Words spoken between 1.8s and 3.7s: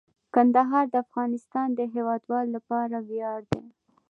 هیوادوالو لپاره ویاړ دی.